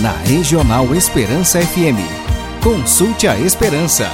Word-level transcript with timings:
na 0.00 0.12
Regional 0.12 0.94
Esperança 0.94 1.60
FM. 1.60 2.00
Consulte 2.62 3.28
a 3.28 3.38
Esperança. 3.38 4.08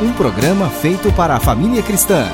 Um 0.00 0.12
programa 0.12 0.70
feito 0.70 1.12
para 1.12 1.34
a 1.34 1.40
família 1.40 1.82
cristã, 1.82 2.30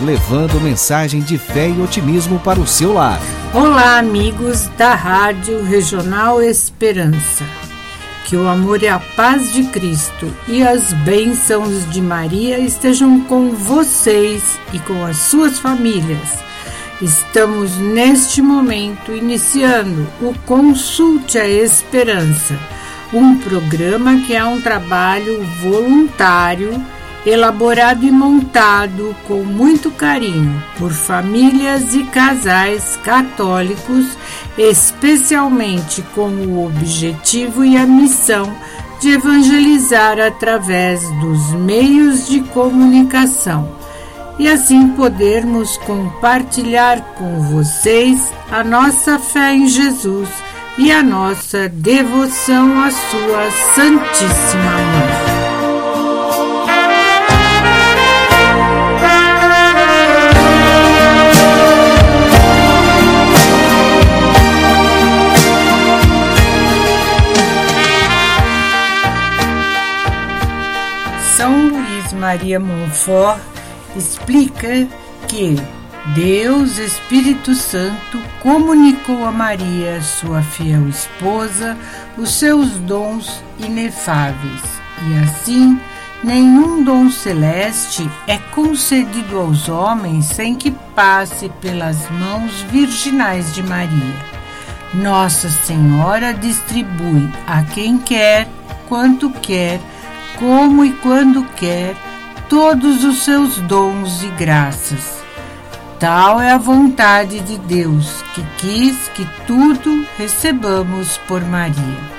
levando 0.00 0.58
mensagem 0.62 1.20
de 1.20 1.36
fé 1.36 1.68
e 1.68 1.82
otimismo 1.82 2.40
para 2.40 2.58
o 2.58 2.66
seu 2.66 2.94
lar. 2.94 3.20
Olá, 3.52 3.98
amigos 3.98 4.66
da 4.78 4.94
Rádio 4.94 5.62
Regional 5.62 6.42
Esperança. 6.42 7.44
Que 8.24 8.34
o 8.34 8.48
amor 8.48 8.82
e 8.82 8.88
a 8.88 8.98
paz 8.98 9.52
de 9.52 9.64
Cristo 9.64 10.34
e 10.48 10.62
as 10.62 10.90
bênçãos 11.04 11.90
de 11.90 12.00
Maria 12.00 12.58
estejam 12.58 13.20
com 13.20 13.50
vocês 13.50 14.58
e 14.72 14.78
com 14.78 15.04
as 15.04 15.18
suas 15.18 15.58
famílias. 15.58 16.42
Estamos 17.04 17.76
neste 17.76 18.40
momento 18.40 19.12
iniciando 19.12 20.08
o 20.22 20.32
Consulte 20.46 21.36
a 21.36 21.46
Esperança, 21.46 22.58
um 23.12 23.36
programa 23.36 24.22
que 24.22 24.34
é 24.34 24.42
um 24.42 24.58
trabalho 24.58 25.44
voluntário 25.60 26.82
elaborado 27.26 28.06
e 28.06 28.10
montado 28.10 29.14
com 29.28 29.44
muito 29.44 29.90
carinho 29.90 30.64
por 30.78 30.92
famílias 30.92 31.94
e 31.94 32.04
casais 32.04 32.98
católicos, 33.04 34.16
especialmente 34.56 36.00
com 36.14 36.30
o 36.30 36.64
objetivo 36.64 37.66
e 37.66 37.76
a 37.76 37.84
missão 37.84 38.50
de 38.98 39.10
evangelizar 39.10 40.18
através 40.18 41.02
dos 41.20 41.52
meios 41.52 42.26
de 42.26 42.40
comunicação 42.40 43.83
e 44.38 44.48
assim 44.48 44.88
podermos 44.90 45.76
compartilhar 45.78 47.00
com 47.14 47.40
vocês 47.42 48.32
a 48.50 48.64
nossa 48.64 49.18
fé 49.18 49.54
em 49.54 49.68
Jesus 49.68 50.28
e 50.76 50.90
a 50.90 51.02
nossa 51.02 51.68
devoção 51.68 52.82
à 52.82 52.90
Sua 52.90 53.50
Santíssima 53.74 54.72
Mãe. 54.72 55.44
Maria 72.24 72.58
Monfort 72.58 73.53
explica 73.96 74.86
que 75.28 75.56
Deus 76.14 76.76
Espírito 76.78 77.54
Santo 77.54 78.20
comunicou 78.40 79.24
a 79.24 79.32
Maria, 79.32 80.02
sua 80.02 80.42
fiel 80.42 80.86
esposa, 80.88 81.78
os 82.18 82.34
seus 82.34 82.68
dons 82.72 83.42
inefáveis, 83.58 84.62
e 85.08 85.18
assim 85.24 85.80
nenhum 86.22 86.84
dom 86.84 87.10
celeste 87.10 88.08
é 88.26 88.36
concedido 88.36 89.38
aos 89.38 89.68
homens 89.68 90.26
sem 90.26 90.54
que 90.54 90.70
passe 90.94 91.48
pelas 91.60 92.10
mãos 92.10 92.60
virginais 92.70 93.54
de 93.54 93.62
Maria. 93.62 94.34
Nossa 94.92 95.48
Senhora 95.48 96.34
distribui 96.34 97.30
a 97.46 97.62
quem 97.62 97.98
quer, 97.98 98.46
quanto 98.88 99.30
quer, 99.30 99.80
como 100.38 100.84
e 100.84 100.92
quando 100.92 101.44
quer 101.56 101.96
todos 102.48 103.04
os 103.04 103.24
seus 103.24 103.58
dons 103.58 104.22
e 104.22 104.28
graças. 104.28 105.22
Tal 105.98 106.40
é 106.40 106.52
a 106.52 106.58
vontade 106.58 107.40
de 107.40 107.56
Deus, 107.58 108.22
que 108.34 108.42
quis 108.58 109.08
que 109.14 109.26
tudo 109.46 110.06
recebamos 110.18 111.18
por 111.28 111.42
Maria. 111.44 112.14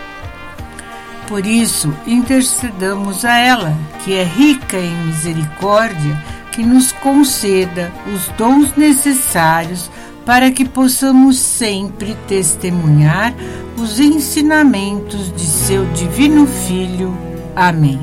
Por 1.27 1.45
isso, 1.45 1.93
intercedamos 2.05 3.25
a 3.25 3.37
ela, 3.37 3.75
que 4.03 4.13
é 4.13 4.23
rica 4.23 4.77
em 4.77 4.95
misericórdia, 5.05 6.23
que 6.51 6.63
nos 6.63 6.91
conceda 6.91 7.91
os 8.13 8.27
dons 8.37 8.75
necessários 8.75 9.89
para 10.25 10.51
que 10.51 10.65
possamos 10.65 11.37
sempre 11.37 12.15
testemunhar 12.27 13.33
os 13.77 13.99
ensinamentos 13.99 15.31
de 15.33 15.45
seu 15.45 15.85
Divino 15.93 16.47
Filho. 16.47 17.15
Amém. 17.55 17.99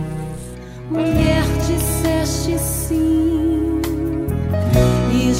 Mulher 0.91 1.62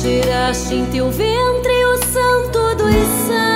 geraste 0.03 0.75
em 0.75 0.85
teu 0.87 1.09
ventre 1.13 1.85
o 1.85 1.97
santo 1.99 2.75
dos 2.75 2.95
santos. 3.29 3.52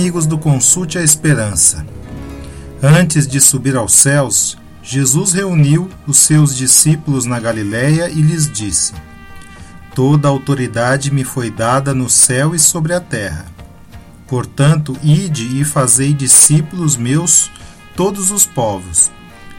Amigos 0.00 0.24
do 0.24 0.38
Consulte 0.38 0.96
a 0.96 1.02
Esperança. 1.02 1.84
Antes 2.82 3.26
de 3.26 3.38
subir 3.38 3.76
aos 3.76 3.92
céus, 3.92 4.56
Jesus 4.82 5.34
reuniu 5.34 5.90
os 6.06 6.20
seus 6.20 6.56
discípulos 6.56 7.26
na 7.26 7.38
Galiléia 7.38 8.08
e 8.08 8.22
lhes 8.22 8.50
disse: 8.50 8.94
Toda 9.94 10.26
autoridade 10.26 11.12
me 11.12 11.22
foi 11.22 11.50
dada 11.50 11.92
no 11.92 12.08
céu 12.08 12.54
e 12.54 12.58
sobre 12.58 12.94
a 12.94 13.00
terra. 13.00 13.44
Portanto, 14.26 14.96
ide 15.02 15.60
e 15.60 15.64
fazei 15.66 16.14
discípulos 16.14 16.96
meus 16.96 17.50
todos 17.94 18.30
os 18.30 18.46
povos, 18.46 19.10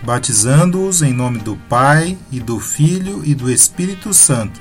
batizando-os 0.01 1.03
em 1.03 1.13
nome 1.13 1.37
do 1.37 1.55
Pai 1.69 2.17
e 2.31 2.39
do 2.39 2.59
Filho 2.59 3.21
e 3.23 3.35
do 3.35 3.47
Espírito 3.47 4.11
Santo, 4.11 4.59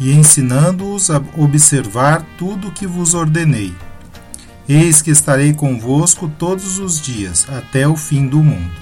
e 0.00 0.10
ensinando-os 0.10 1.08
a 1.08 1.22
observar 1.36 2.26
tudo 2.36 2.66
o 2.66 2.72
que 2.72 2.84
vos 2.84 3.14
ordenei. 3.14 3.72
Eis 4.66 5.02
que 5.02 5.10
estarei 5.10 5.52
convosco 5.52 6.26
todos 6.38 6.78
os 6.78 6.98
dias, 6.98 7.46
até 7.50 7.86
o 7.86 7.96
fim 7.96 8.26
do 8.26 8.42
mundo. 8.42 8.72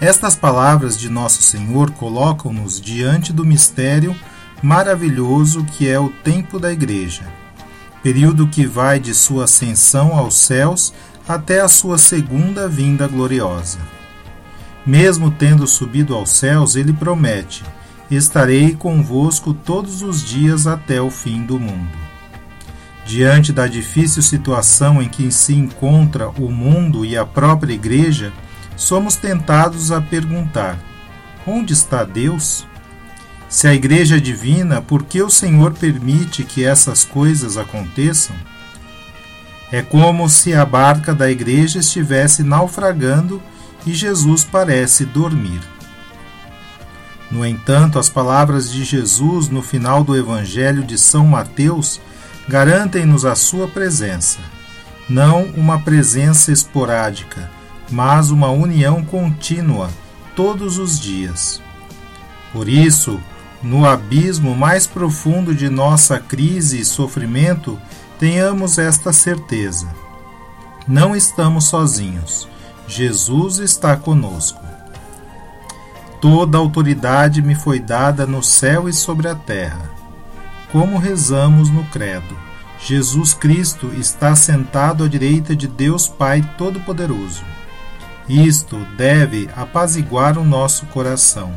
Estas 0.00 0.34
palavras 0.34 0.98
de 0.98 1.10
Nosso 1.10 1.42
Senhor 1.42 1.90
colocam-nos 1.90 2.80
diante 2.80 3.30
do 3.30 3.44
mistério 3.44 4.16
maravilhoso 4.62 5.64
que 5.64 5.86
é 5.86 6.00
o 6.00 6.08
tempo 6.08 6.58
da 6.58 6.72
Igreja, 6.72 7.24
período 8.02 8.48
que 8.48 8.66
vai 8.66 8.98
de 8.98 9.12
sua 9.12 9.44
ascensão 9.44 10.16
aos 10.16 10.34
céus 10.34 10.94
até 11.28 11.60
a 11.60 11.68
sua 11.68 11.98
segunda 11.98 12.66
vinda 12.66 13.06
gloriosa. 13.06 13.78
Mesmo 14.86 15.30
tendo 15.30 15.66
subido 15.66 16.14
aos 16.14 16.30
céus, 16.30 16.74
ele 16.74 16.94
promete: 16.94 17.62
Estarei 18.10 18.74
convosco 18.74 19.52
todos 19.52 20.00
os 20.00 20.24
dias 20.24 20.66
até 20.66 21.02
o 21.02 21.10
fim 21.10 21.42
do 21.42 21.60
mundo. 21.60 22.09
Diante 23.06 23.52
da 23.52 23.66
difícil 23.66 24.22
situação 24.22 25.02
em 25.02 25.08
que 25.08 25.30
se 25.30 25.54
encontra 25.54 26.28
o 26.28 26.50
mundo 26.50 27.04
e 27.04 27.16
a 27.16 27.24
própria 27.24 27.72
Igreja, 27.72 28.32
somos 28.76 29.16
tentados 29.16 29.90
a 29.90 30.00
perguntar: 30.00 30.78
onde 31.46 31.72
está 31.72 32.04
Deus? 32.04 32.66
Se 33.48 33.66
a 33.66 33.74
Igreja 33.74 34.16
é 34.16 34.20
divina, 34.20 34.80
por 34.80 35.02
que 35.02 35.20
o 35.22 35.28
Senhor 35.28 35.72
permite 35.72 36.44
que 36.44 36.64
essas 36.64 37.04
coisas 37.04 37.56
aconteçam? 37.56 38.36
É 39.72 39.82
como 39.82 40.28
se 40.28 40.54
a 40.54 40.64
barca 40.64 41.14
da 41.14 41.30
Igreja 41.30 41.80
estivesse 41.80 42.42
naufragando 42.42 43.42
e 43.86 43.94
Jesus 43.94 44.44
parece 44.44 45.04
dormir. 45.04 45.60
No 47.30 47.46
entanto, 47.46 47.98
as 47.98 48.08
palavras 48.08 48.70
de 48.70 48.84
Jesus 48.84 49.48
no 49.48 49.62
final 49.62 50.02
do 50.02 50.16
Evangelho 50.16 50.82
de 50.82 50.98
São 50.98 51.26
Mateus 51.26 52.00
garantem-nos 52.50 53.24
a 53.24 53.36
sua 53.36 53.68
presença, 53.68 54.40
não 55.08 55.44
uma 55.56 55.78
presença 55.78 56.50
esporádica, 56.50 57.48
mas 57.88 58.32
uma 58.32 58.50
união 58.50 59.04
contínua 59.04 59.88
todos 60.34 60.76
os 60.76 60.98
dias. 60.98 61.62
Por 62.52 62.68
isso, 62.68 63.20
no 63.62 63.86
abismo 63.86 64.52
mais 64.56 64.84
profundo 64.84 65.54
de 65.54 65.68
nossa 65.68 66.18
crise 66.18 66.80
e 66.80 66.84
sofrimento, 66.84 67.80
tenhamos 68.18 68.78
esta 68.78 69.12
certeza. 69.12 69.86
Não 70.88 71.14
estamos 71.14 71.66
sozinhos. 71.66 72.48
Jesus 72.88 73.60
está 73.60 73.96
conosco. 73.96 74.60
Toda 76.20 76.58
autoridade 76.58 77.40
me 77.42 77.54
foi 77.54 77.78
dada 77.78 78.26
no 78.26 78.42
céu 78.42 78.88
e 78.88 78.92
sobre 78.92 79.28
a 79.28 79.36
terra 79.36 79.89
como 80.72 80.98
rezamos 80.98 81.70
no 81.70 81.84
Credo. 81.86 82.38
Jesus 82.78 83.34
Cristo 83.34 83.92
está 83.98 84.34
sentado 84.34 85.04
à 85.04 85.08
direita 85.08 85.54
de 85.54 85.68
Deus 85.68 86.08
Pai 86.08 86.48
Todo-Poderoso. 86.56 87.44
Isto 88.28 88.78
deve 88.96 89.50
apaziguar 89.56 90.38
o 90.38 90.44
nosso 90.44 90.86
coração. 90.86 91.52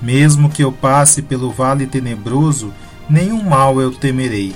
Mesmo 0.00 0.48
que 0.48 0.62
eu 0.62 0.70
passe 0.70 1.20
pelo 1.20 1.50
vale 1.50 1.86
tenebroso, 1.86 2.72
nenhum 3.08 3.42
mal 3.42 3.80
eu 3.80 3.92
temerei. 3.92 4.54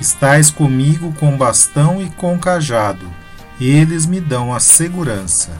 Estais 0.00 0.50
comigo 0.50 1.12
com 1.18 1.36
bastão 1.36 2.02
e 2.02 2.08
com 2.10 2.38
cajado, 2.38 3.06
eles 3.60 4.06
me 4.06 4.20
dão 4.20 4.54
a 4.54 4.60
segurança. 4.60 5.50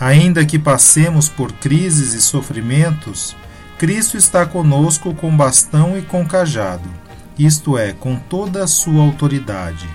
Ainda 0.00 0.44
que 0.44 0.58
passemos 0.58 1.28
por 1.28 1.52
crises 1.52 2.14
e 2.14 2.20
sofrimentos, 2.20 3.36
Cristo 3.78 4.16
está 4.16 4.44
conosco 4.44 5.14
com 5.14 5.36
bastão 5.36 5.96
e 5.96 6.02
com 6.02 6.26
cajado, 6.26 6.90
isto 7.38 7.78
é, 7.78 7.92
com 7.92 8.16
toda 8.16 8.64
a 8.64 8.66
sua 8.66 9.00
autoridade. 9.04 9.88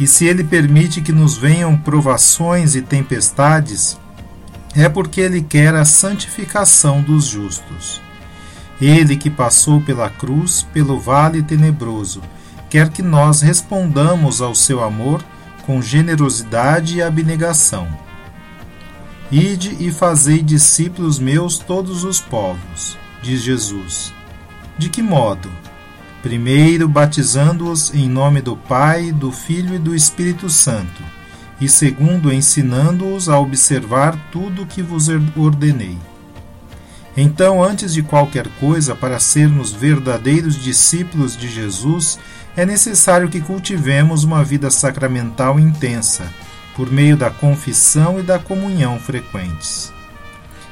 E 0.00 0.06
se 0.08 0.26
ele 0.26 0.42
permite 0.42 1.00
que 1.00 1.12
nos 1.12 1.36
venham 1.36 1.78
provações 1.78 2.74
e 2.74 2.82
tempestades, 2.82 3.96
é 4.74 4.88
porque 4.88 5.20
ele 5.20 5.42
quer 5.42 5.76
a 5.76 5.84
santificação 5.84 7.00
dos 7.00 7.26
justos. 7.26 8.02
Ele 8.80 9.16
que 9.16 9.30
passou 9.30 9.80
pela 9.80 10.10
cruz, 10.10 10.66
pelo 10.72 10.98
vale 10.98 11.40
tenebroso, 11.40 12.20
quer 12.68 12.88
que 12.88 13.00
nós 13.00 13.42
respondamos 13.42 14.42
ao 14.42 14.56
seu 14.56 14.82
amor 14.82 15.22
com 15.64 15.80
generosidade 15.80 16.96
e 16.96 17.02
abnegação 17.02 17.86
Ide 19.32 19.78
e 19.80 19.90
fazei 19.90 20.42
discípulos 20.42 21.18
meus 21.18 21.58
todos 21.58 22.04
os 22.04 22.20
povos, 22.20 22.98
diz 23.22 23.40
Jesus. 23.40 24.12
De 24.76 24.90
que 24.90 25.00
modo? 25.00 25.50
Primeiro, 26.22 26.86
batizando-os 26.86 27.94
em 27.94 28.10
nome 28.10 28.42
do 28.42 28.54
Pai, 28.54 29.10
do 29.10 29.32
Filho 29.32 29.74
e 29.74 29.78
do 29.78 29.94
Espírito 29.94 30.50
Santo, 30.50 31.02
e 31.58 31.66
segundo, 31.66 32.30
ensinando-os 32.30 33.26
a 33.30 33.38
observar 33.38 34.18
tudo 34.30 34.64
o 34.64 34.66
que 34.66 34.82
vos 34.82 35.08
ordenei. 35.34 35.96
Então, 37.16 37.64
antes 37.64 37.94
de 37.94 38.02
qualquer 38.02 38.48
coisa, 38.60 38.94
para 38.94 39.18
sermos 39.18 39.72
verdadeiros 39.72 40.62
discípulos 40.62 41.38
de 41.38 41.48
Jesus, 41.48 42.18
é 42.54 42.66
necessário 42.66 43.30
que 43.30 43.40
cultivemos 43.40 44.24
uma 44.24 44.44
vida 44.44 44.70
sacramental 44.70 45.58
intensa 45.58 46.30
por 46.76 46.90
meio 46.90 47.16
da 47.16 47.30
confissão 47.30 48.18
e 48.18 48.22
da 48.22 48.38
comunhão 48.38 48.98
frequentes. 48.98 49.92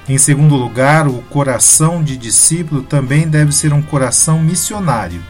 Em 0.08 0.18
segundo 0.18 0.56
lugar, 0.56 1.06
o 1.06 1.22
coração 1.22 2.02
de 2.02 2.16
discípulo 2.16 2.82
também 2.82 3.28
deve 3.28 3.52
ser 3.52 3.72
um 3.72 3.82
coração 3.82 4.40
missionário. 4.40 5.22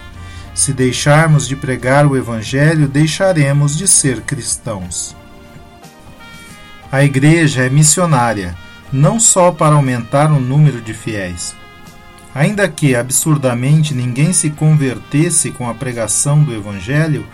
Se 0.55 0.73
deixarmos 0.73 1.47
de 1.47 1.55
pregar 1.55 2.07
o 2.07 2.17
Evangelho, 2.17 2.89
deixaremos 2.89 3.77
de 3.77 3.87
ser 3.87 4.23
cristãos. 4.23 5.17
A 6.91 7.05
Igreja 7.05 7.67
é 7.67 7.71
missionária, 7.71 8.57
não 8.93 9.21
só 9.21 9.53
para 9.53 9.75
aumentar 9.75 10.31
o 10.33 10.41
número 10.41 10.81
de 10.81 10.95
fiéis. 10.95 11.55
Ainda 12.35 12.69
que 12.69 12.95
absurdamente 12.95 13.95
ninguém 13.95 14.33
se 14.33 14.51
convertesse 14.51 15.51
com 15.51 15.69
a 15.69 15.75
pregação 15.75 16.43
do 16.43 16.55
Evangelho, 16.55 17.27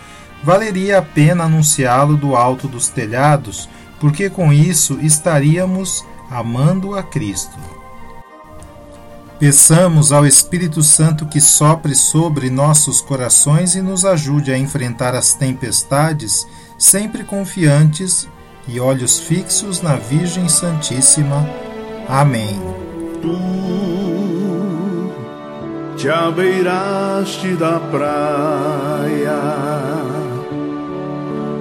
valeria 0.42 0.98
a 0.98 1.02
pena 1.02 1.44
anunciá-lo 1.44 2.16
do 2.16 2.36
alto 2.36 2.68
dos 2.68 2.88
telhados, 2.88 3.68
porque 4.00 4.28
com 4.30 4.52
isso 4.52 4.98
estaríamos 5.00 6.04
amando 6.30 6.94
a 6.94 7.02
Cristo. 7.02 7.56
Peçamos 9.38 10.12
ao 10.12 10.26
Espírito 10.26 10.82
Santo 10.82 11.26
que 11.26 11.42
sopre 11.42 11.94
sobre 11.94 12.48
nossos 12.48 13.02
corações 13.02 13.74
e 13.74 13.82
nos 13.82 14.04
ajude 14.04 14.50
a 14.50 14.56
enfrentar 14.56 15.14
as 15.14 15.34
tempestades, 15.34 16.46
sempre 16.78 17.22
confiantes 17.22 18.26
e 18.66 18.80
olhos 18.80 19.20
fixos 19.20 19.82
na 19.82 19.96
Virgem 19.96 20.48
Santíssima. 20.48 21.46
Amém. 22.08 22.58
Tu 23.20 23.56
te 25.96 26.08
abeiraste 26.08 27.56
da 27.56 27.78
praia 27.78 29.36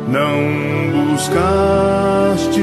não 0.07 1.13
buscaste 1.13 2.61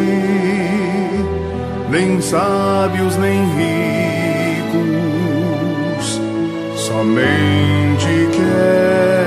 nem 1.91 2.21
sábios 2.21 3.17
nem 3.17 3.41
ricos, 4.75 4.91
somente 6.77 8.29
queres 8.33 9.22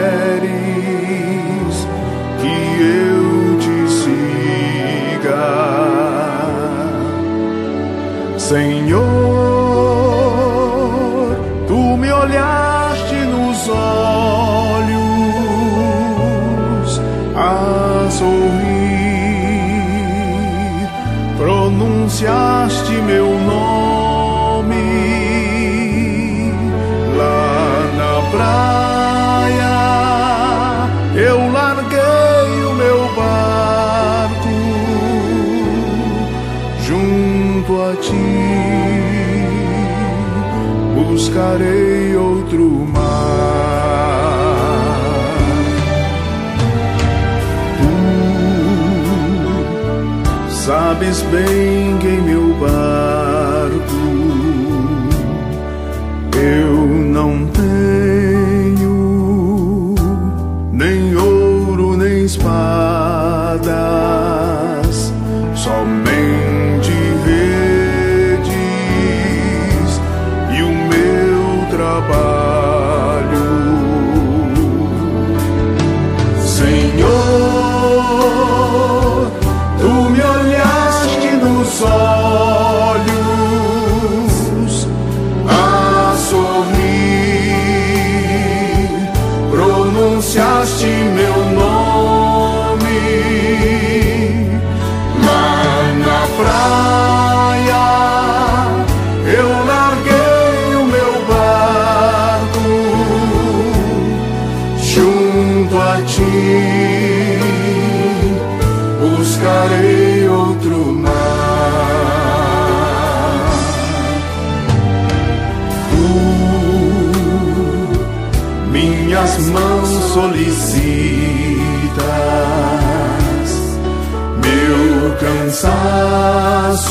pronunciaste 22.06 22.92
meu 23.02 23.26
nome 23.26 24.76
lá 27.18 27.88
na 27.98 28.22
praia. 28.32 29.76
Eu 31.16 31.52
larguei 31.52 32.64
o 32.64 32.74
meu 32.76 33.10
barco 33.16 34.50
junto 36.84 37.82
a 37.82 37.96
ti. 37.96 38.46
Buscarei 41.10 42.16
outro 42.16 42.86
mar. 42.94 43.16
Tu 50.48 50.52
sabes 50.52 51.22
bem 51.24 51.95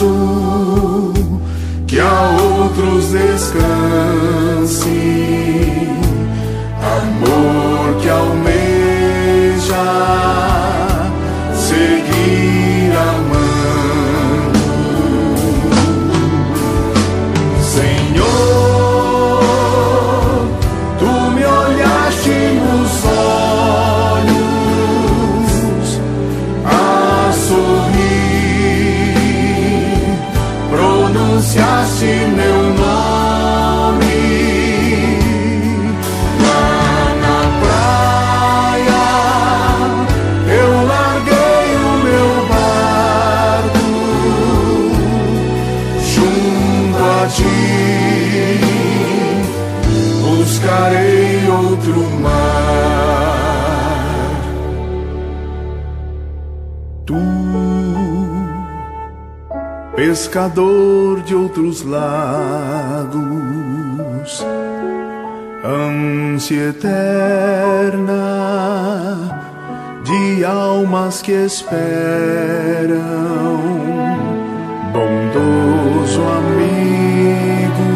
Ooh. 0.05 0.64
Pronunciaste 32.05 32.27
meu 32.37 32.54
pescador 60.35 61.23
de 61.23 61.33
outros 61.33 61.83
lagos, 61.83 63.25
ânsia 65.65 66.71
eterna 66.71 68.11
de 70.03 70.45
almas 70.45 71.23
que 71.23 71.31
esperam, 71.31 71.71
bondoso 74.93 76.21
amigo 76.21 77.95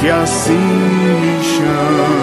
que 0.00 0.08
assim 0.08 0.54
me 0.54 1.44
chamas, 1.44 2.15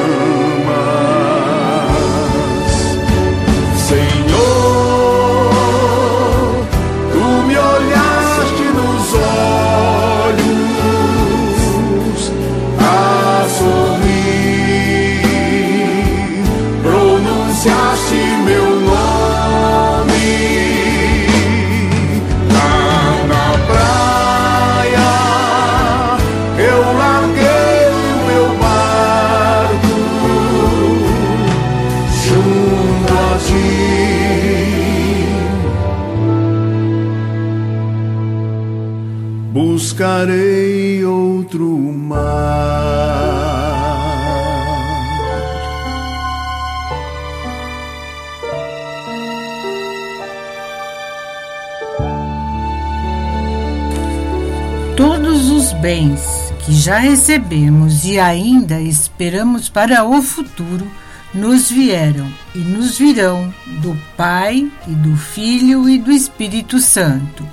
já 56.84 56.98
recebemos 56.98 58.04
e 58.04 58.20
ainda 58.20 58.82
esperamos 58.82 59.70
para 59.70 60.04
o 60.04 60.22
futuro 60.22 60.86
nos 61.34 61.72
vieram 61.72 62.30
e 62.54 62.58
nos 62.58 62.98
virão 62.98 63.54
do 63.82 63.98
Pai 64.18 64.70
e 64.86 64.92
do 64.92 65.16
Filho 65.16 65.88
e 65.88 65.98
do 65.98 66.12
Espírito 66.12 66.80
Santo. 66.80 67.48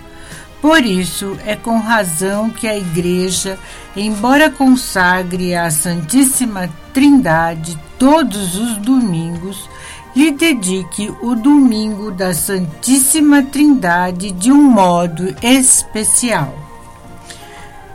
Por 0.60 0.84
isso 0.84 1.38
é 1.46 1.54
com 1.54 1.78
razão 1.78 2.50
que 2.50 2.66
a 2.66 2.76
Igreja, 2.76 3.56
embora 3.96 4.50
consagre 4.50 5.54
à 5.54 5.70
Santíssima 5.70 6.68
Trindade 6.92 7.78
todos 8.00 8.56
os 8.56 8.78
domingos, 8.78 9.70
lhe 10.14 10.32
dedique 10.32 11.08
o 11.22 11.37
domingo 11.37 12.10
da 12.10 12.34
Santíssima 12.34 13.44
Trindade 13.44 14.32
de 14.32 14.50
um 14.50 14.60
modo 14.60 15.32
especial. 15.40 16.69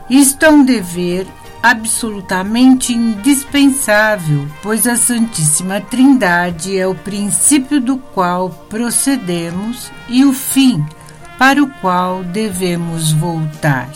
Isto 0.08 0.44
é 0.44 0.50
um 0.50 0.64
dever 0.64 1.26
absolutamente 1.60 2.92
indispensável, 2.92 4.46
pois 4.62 4.86
a 4.86 4.94
Santíssima 4.94 5.80
Trindade 5.80 6.78
é 6.78 6.86
o 6.86 6.94
princípio 6.94 7.80
do 7.80 7.96
qual 7.96 8.50
procedemos 8.68 9.90
e 10.08 10.24
o 10.24 10.32
fim 10.32 10.86
para 11.36 11.60
o 11.60 11.68
qual 11.80 12.22
devemos 12.22 13.10
voltar. 13.10 13.90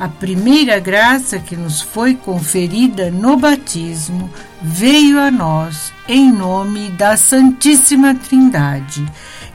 A 0.00 0.08
primeira 0.08 0.78
graça 0.78 1.38
que 1.38 1.56
nos 1.56 1.82
foi 1.82 2.14
conferida 2.14 3.10
no 3.10 3.36
batismo 3.36 4.30
veio 4.62 5.20
a 5.20 5.30
nós 5.30 5.92
em 6.08 6.32
nome 6.32 6.88
da 6.90 7.16
Santíssima 7.16 8.14
Trindade, 8.14 9.04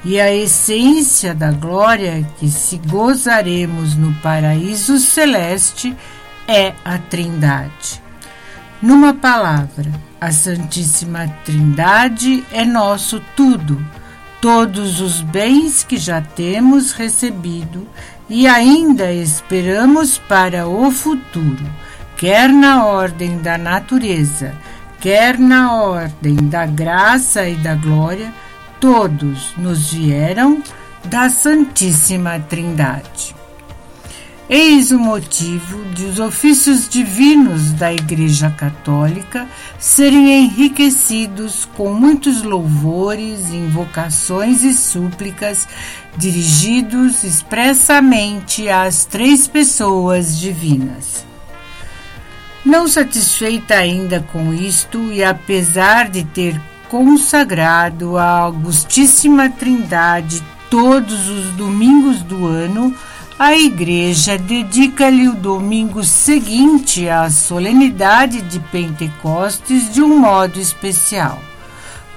e 0.05 0.19
a 0.19 0.33
essência 0.33 1.33
da 1.33 1.51
glória 1.51 2.27
que 2.37 2.49
se 2.49 2.77
gozaremos 2.77 3.95
no 3.95 4.13
paraíso 4.15 4.97
celeste 4.97 5.95
é 6.47 6.73
a 6.83 6.97
Trindade. 6.97 8.01
Numa 8.81 9.13
palavra, 9.13 9.89
a 10.19 10.31
Santíssima 10.31 11.27
Trindade 11.45 12.43
é 12.51 12.65
nosso 12.65 13.21
tudo, 13.35 13.83
todos 14.41 14.99
os 14.99 15.21
bens 15.21 15.83
que 15.83 15.95
já 15.95 16.19
temos 16.19 16.91
recebido 16.91 17.87
e 18.29 18.45
ainda 18.45 19.11
esperamos 19.11 20.17
para 20.17 20.67
o 20.67 20.91
futuro. 20.91 21.65
quer 22.17 22.49
na 22.49 22.85
ordem 22.85 23.39
da 23.39 23.57
natureza, 23.57 24.53
quer 24.99 25.37
na 25.37 25.73
ordem 25.73 26.35
da 26.35 26.65
graça 26.65 27.47
e 27.47 27.55
da 27.55 27.75
glória, 27.75 28.33
todos 28.83 29.53
nos 29.57 29.93
vieram 29.93 30.61
da 31.05 31.29
Santíssima 31.29 32.37
Trindade. 32.37 33.33
Eis 34.49 34.91
o 34.91 34.99
motivo 34.99 35.85
de 35.93 36.03
os 36.03 36.19
ofícios 36.19 36.89
divinos 36.89 37.71
da 37.71 37.93
Igreja 37.93 38.49
Católica 38.51 39.47
serem 39.79 40.43
enriquecidos 40.43 41.63
com 41.77 41.93
muitos 41.93 42.43
louvores, 42.43 43.51
invocações 43.51 44.63
e 44.63 44.73
súplicas 44.73 45.65
dirigidos 46.17 47.23
expressamente 47.23 48.67
às 48.67 49.05
três 49.05 49.47
pessoas 49.47 50.37
divinas. 50.37 51.25
Não 52.65 52.85
satisfeita 52.85 53.75
ainda 53.75 54.19
com 54.19 54.53
isto, 54.53 55.09
e 55.13 55.23
apesar 55.23 56.09
de 56.09 56.25
ter 56.25 56.59
consagrado 56.93 58.19
a 58.19 58.41
Augustíssima 58.41 59.49
Trindade 59.49 60.43
todos 60.69 61.27
os 61.27 61.45
domingos 61.55 62.21
do 62.21 62.45
ano, 62.45 62.93
a 63.39 63.57
Igreja 63.57 64.37
dedica-lhe 64.37 65.27
o 65.27 65.33
domingo 65.33 66.03
seguinte 66.03 67.09
à 67.09 67.31
solenidade 67.31 68.43
de 68.43 68.59
Pentecostes 68.59 69.91
de 69.91 70.03
um 70.03 70.19
modo 70.19 70.59
especial, 70.59 71.39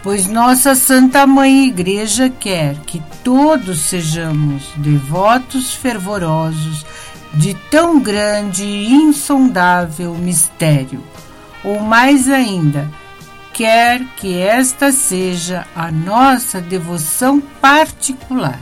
pois 0.03 0.27
Nossa 0.27 0.75
Santa 0.75 1.27
Mãe 1.27 1.69
Igreja 1.69 2.29
quer 2.29 2.75
que 2.81 3.03
todos 3.25 3.79
sejamos 3.79 4.65
devotos 4.77 5.73
fervorosos 5.73 6.85
de 7.33 7.55
tão 7.71 7.99
grande 7.99 8.63
e 8.63 8.93
insondável 8.93 10.15
mistério, 10.15 11.03
ou 11.65 11.81
mais 11.81 12.29
ainda, 12.29 12.87
quer 13.57 14.05
que 14.17 14.39
esta 14.39 14.93
seja 14.93 15.67
a 15.75 15.91
nossa 15.91 16.61
devoção 16.61 17.41
particular. 17.41 18.61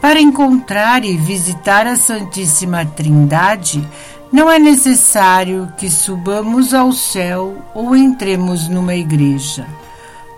Para 0.00 0.20
encontrar 0.20 1.04
e 1.04 1.16
visitar 1.16 1.88
a 1.88 1.96
Santíssima 1.96 2.86
Trindade, 2.86 3.86
não 4.32 4.48
é 4.48 4.60
necessário 4.60 5.72
que 5.76 5.90
subamos 5.90 6.72
ao 6.72 6.92
céu 6.92 7.60
ou 7.74 7.96
entremos 7.96 8.68
numa 8.68 8.94
igreja. 8.94 9.66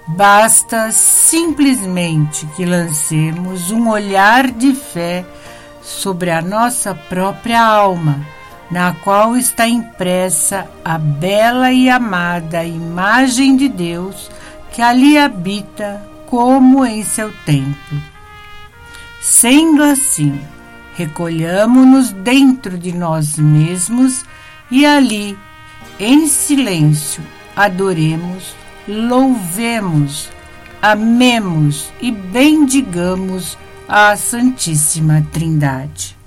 Basta 0.08 0.90
simplesmente 0.92 2.46
que 2.56 2.64
lancemos 2.64 3.70
um 3.70 3.90
olhar 3.90 4.50
de 4.50 4.72
fé 4.72 5.26
sobre 5.82 6.30
a 6.30 6.40
nossa 6.40 6.94
própria 6.94 7.62
alma, 7.62 8.26
na 8.72 8.94
qual 8.94 9.36
está 9.36 9.68
impressa 9.68 10.66
a 10.82 10.96
bela 10.96 11.70
e 11.70 11.90
amada 11.90 12.64
imagem 12.64 13.54
de 13.54 13.68
Deus 13.68 14.30
que 14.72 14.80
ali 14.80 15.18
habita 15.18 16.02
como 16.26 16.82
em 16.86 17.04
seu 17.04 17.30
templo. 17.44 18.02
Sendo 19.20 19.84
assim, 19.84 20.40
recolhamos-nos 20.96 22.12
dentro 22.12 22.78
de 22.78 22.92
nós 22.92 23.36
mesmos 23.36 24.24
e 24.70 24.86
ali, 24.86 25.36
em 26.00 26.26
silêncio, 26.26 27.22
adoremos, 27.54 28.56
louvemos, 28.88 30.30
amemos 30.80 31.92
e 32.00 32.10
bendigamos 32.10 33.58
a 33.86 34.16
Santíssima 34.16 35.22
Trindade. 35.30 36.21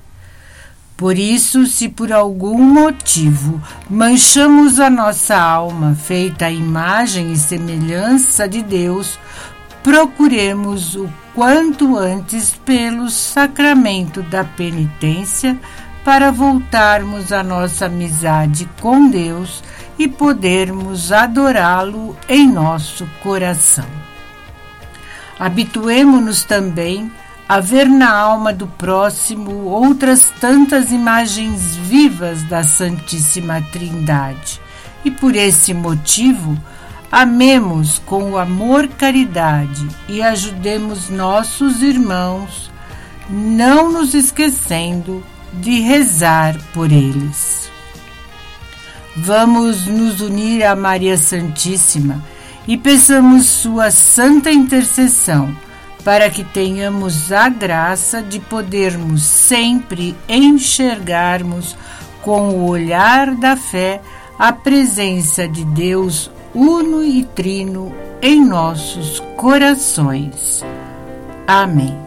Por 0.97 1.17
isso, 1.17 1.65
se 1.65 1.89
por 1.89 2.13
algum 2.13 2.61
motivo 2.61 3.61
manchamos 3.89 4.79
a 4.79 4.89
nossa 4.89 5.35
alma 5.37 5.93
feita 5.93 6.45
à 6.45 6.51
imagem 6.51 7.33
e 7.33 7.37
semelhança 7.37 8.47
de 8.47 8.61
Deus, 8.61 9.19
procuremos 9.83 10.95
o 10.95 11.09
quanto 11.33 11.97
antes 11.97 12.53
pelo 12.65 13.09
sacramento 13.09 14.23
da 14.23 14.45
penitência 14.45 15.59
para 16.05 16.31
voltarmos 16.31 17.33
à 17.33 17.43
nossa 17.43 17.87
amizade 17.87 18.69
com 18.79 19.09
Deus 19.09 19.61
e 19.99 20.07
podermos 20.07 21.11
adorá-lo 21.11 22.15
em 22.29 22.49
nosso 22.49 23.05
coração. 23.21 23.85
Habituemo-nos 25.37 26.45
também 26.45 27.11
a 27.11 27.24
ver 27.61 27.87
na 27.87 28.11
alma 28.11 28.51
do 28.51 28.67
próximo 28.67 29.65
outras 29.65 30.31
tantas 30.39 30.91
imagens 30.91 31.75
vivas 31.75 32.43
da 32.43 32.63
Santíssima 32.63 33.61
Trindade, 33.71 34.59
e 35.03 35.11
por 35.11 35.35
esse 35.35 35.73
motivo, 35.73 36.57
Amemos 37.11 37.97
com 37.99 38.31
o 38.31 38.37
amor 38.37 38.89
caridade 38.89 39.87
e 40.09 40.21
ajudemos 40.21 41.09
nossos 41.09 41.81
irmãos, 41.81 42.69
não 43.29 43.89
nos 43.89 44.13
esquecendo 44.13 45.23
de 45.53 45.79
rezar 45.79 46.57
por 46.73 46.91
eles. 46.91 47.69
Vamos 49.15 49.85
nos 49.87 50.19
unir 50.19 50.65
a 50.65 50.75
Maria 50.75 51.15
Santíssima 51.15 52.21
e 52.67 52.75
peçamos 52.75 53.45
sua 53.45 53.91
santa 53.91 54.51
intercessão 54.51 55.55
para 56.05 56.29
que 56.29 56.43
tenhamos 56.43 57.31
a 57.31 57.49
graça 57.49 58.21
de 58.21 58.39
podermos 58.39 59.23
sempre 59.23 60.15
enxergarmos 60.29 61.75
com 62.21 62.49
o 62.51 62.69
olhar 62.69 63.35
da 63.35 63.57
fé 63.57 64.01
a 64.37 64.53
presença 64.53 65.47
de 65.47 65.65
Deus 65.65 66.29
uno 66.53 67.03
e 67.03 67.23
trino 67.23 67.91
em 68.21 68.45
nossos 68.45 69.19
corações. 69.35 70.63
Amém. 71.47 72.04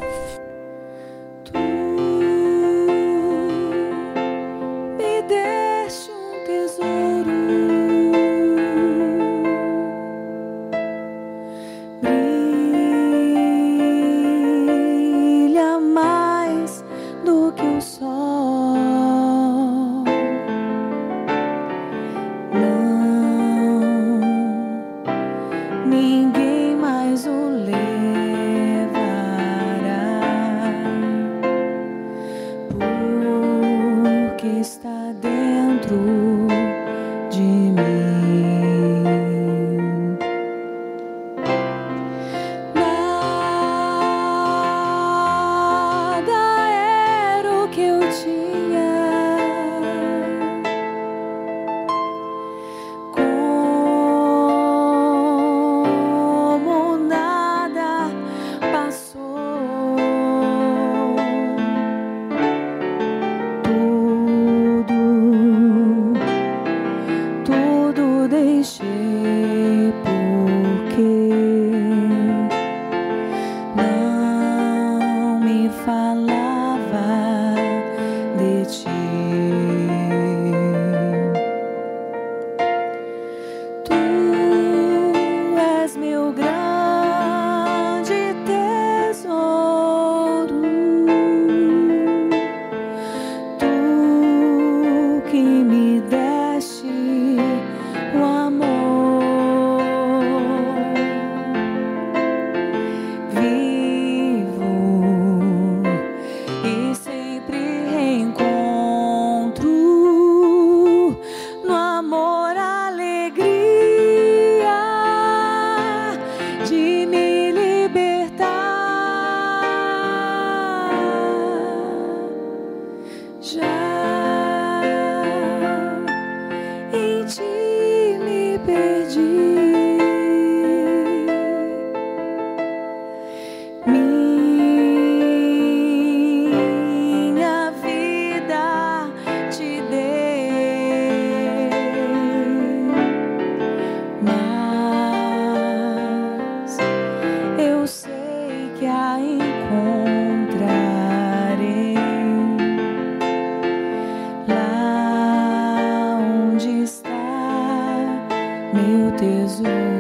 tesouro. 159.19 159.98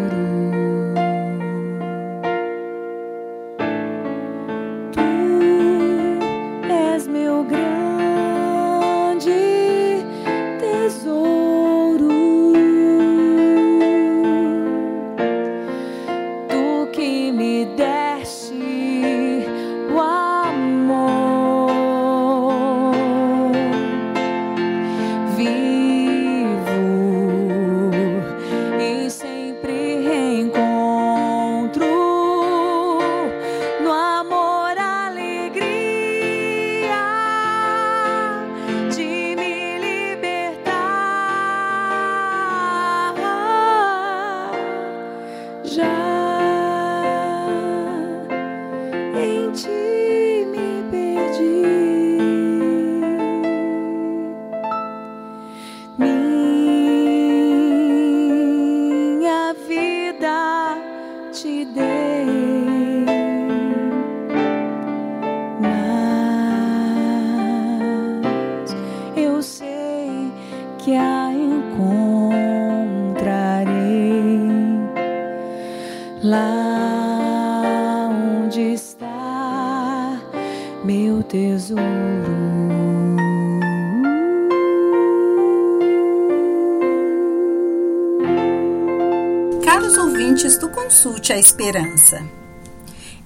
A 91.32 91.38
Esperança. 91.38 92.22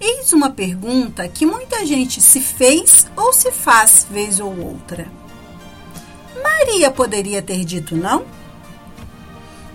Eis 0.01 0.33
uma 0.33 0.51
pergunta 0.51 1.29
que 1.29 1.47
muita 1.47 1.87
gente 1.87 2.21
se 2.21 2.41
fez 2.41 3.07
ou 3.17 3.33
se 3.33 3.53
faz 3.53 4.07
vez 4.11 4.41
ou 4.41 4.59
outra. 4.59 5.07
Maria 6.43 6.91
poderia 6.91 7.41
ter 7.41 7.65
dito 7.65 7.97
não? 7.97 8.25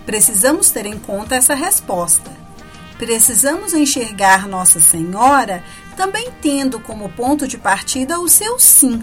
Precisamos 0.04 0.70
ter 0.70 0.84
em 0.84 0.98
conta 0.98 1.34
essa 1.34 1.54
resposta. 1.54 2.30
Precisamos 2.98 3.72
enxergar 3.72 4.46
Nossa 4.46 4.80
Senhora 4.80 5.64
também 5.96 6.30
tendo 6.42 6.78
como 6.78 7.08
ponto 7.10 7.48
de 7.48 7.56
partida 7.56 8.20
o 8.20 8.28
seu 8.28 8.58
sim. 8.58 9.02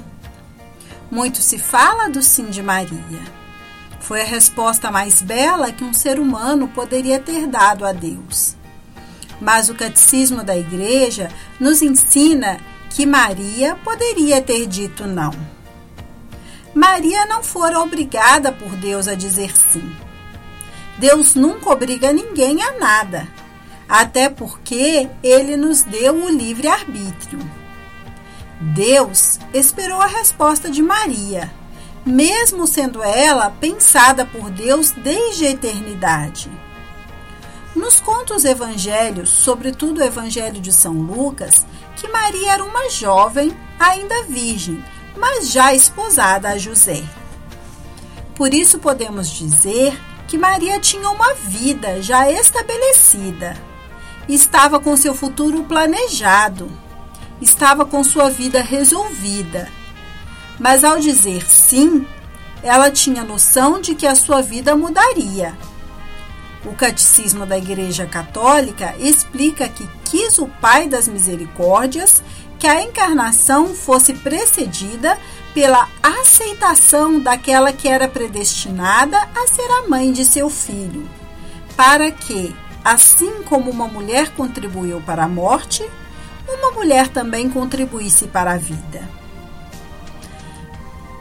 Muito 1.09 1.39
se 1.39 1.57
fala 1.57 2.09
do 2.09 2.21
sim 2.21 2.45
de 2.45 2.61
Maria. 2.61 3.21
Foi 3.99 4.21
a 4.21 4.25
resposta 4.25 4.91
mais 4.91 5.21
bela 5.21 5.71
que 5.71 5.83
um 5.83 5.93
ser 5.93 6.19
humano 6.19 6.67
poderia 6.67 7.19
ter 7.19 7.47
dado 7.47 7.85
a 7.85 7.91
Deus. 7.91 8.55
Mas 9.45 9.69
o 9.69 9.75
catecismo 9.75 10.43
da 10.43 10.57
igreja 10.57 11.29
nos 11.59 11.83
ensina 11.83 12.59
que 12.89 13.05
Maria 13.05 13.75
poderia 13.83 14.41
ter 14.41 14.65
dito 14.65 15.05
não. 15.05 15.31
Maria 16.73 17.27
não 17.27 17.43
fora 17.43 17.79
obrigada 17.79 18.51
por 18.51 18.71
Deus 18.71 19.07
a 19.07 19.13
dizer 19.13 19.55
sim. 19.55 19.95
Deus 20.97 21.35
nunca 21.35 21.69
obriga 21.69 22.11
ninguém 22.11 22.63
a 22.63 22.79
nada, 22.79 23.27
até 23.87 24.29
porque 24.29 25.07
ele 25.21 25.55
nos 25.55 25.83
deu 25.83 26.23
o 26.23 26.29
livre 26.29 26.67
arbítrio. 26.67 27.39
Deus 28.59 29.39
esperou 29.53 30.01
a 30.01 30.07
resposta 30.07 30.71
de 30.71 30.81
Maria, 30.81 31.53
mesmo 32.03 32.65
sendo 32.65 33.03
ela 33.03 33.51
pensada 33.51 34.25
por 34.25 34.49
Deus 34.49 34.89
desde 34.89 35.45
a 35.45 35.51
eternidade. 35.51 36.64
Nos 37.75 37.99
conta 37.99 38.33
os 38.33 38.45
evangelhos, 38.45 39.29
sobretudo 39.29 39.99
o 39.99 40.03
evangelho 40.03 40.61
de 40.61 40.71
São 40.71 40.93
Lucas, 40.93 41.65
que 41.97 42.07
Maria 42.07 42.53
era 42.53 42.63
uma 42.63 42.89
jovem, 42.89 43.55
ainda 43.77 44.23
virgem, 44.23 44.81
mas 45.17 45.51
já 45.51 45.73
esposada 45.73 46.47
a 46.47 46.57
José. 46.57 47.03
Por 48.33 48.53
isso 48.53 48.79
podemos 48.79 49.29
dizer 49.29 49.99
que 50.25 50.37
Maria 50.37 50.79
tinha 50.79 51.09
uma 51.09 51.33
vida 51.33 52.01
já 52.01 52.31
estabelecida. 52.31 53.57
Estava 54.27 54.79
com 54.79 54.95
seu 54.95 55.13
futuro 55.13 55.65
planejado. 55.65 56.71
Estava 57.41 57.85
com 57.85 58.01
sua 58.05 58.29
vida 58.29 58.61
resolvida. 58.61 59.69
Mas 60.57 60.85
ao 60.85 60.97
dizer 60.97 61.45
sim, 61.45 62.07
ela 62.63 62.89
tinha 62.89 63.23
noção 63.23 63.81
de 63.81 63.93
que 63.93 64.07
a 64.07 64.15
sua 64.15 64.41
vida 64.41 64.75
mudaria 64.75 65.57
o 66.65 66.73
Catecismo 66.73 67.45
da 67.45 67.57
Igreja 67.57 68.05
Católica 68.05 68.95
explica 68.99 69.69
que 69.69 69.87
quis 70.03 70.37
o 70.39 70.47
Pai 70.47 70.87
das 70.87 71.07
Misericórdias 71.07 72.23
que 72.57 72.67
a 72.67 72.81
encarnação 72.81 73.75
fosse 73.75 74.13
precedida 74.13 75.17
pela 75.53 75.87
aceitação 76.01 77.19
daquela 77.19 77.71
que 77.71 77.87
era 77.87 78.07
predestinada 78.07 79.17
a 79.35 79.47
ser 79.47 79.69
a 79.71 79.87
mãe 79.87 80.11
de 80.11 80.25
seu 80.25 80.49
filho, 80.49 81.07
para 81.75 82.09
que, 82.11 82.55
assim 82.83 83.43
como 83.43 83.69
uma 83.69 83.87
mulher 83.87 84.31
contribuiu 84.31 85.01
para 85.01 85.25
a 85.25 85.29
morte, 85.29 85.87
uma 86.47 86.71
mulher 86.71 87.07
também 87.09 87.49
contribuísse 87.49 88.27
para 88.27 88.53
a 88.53 88.57
vida. 88.57 89.24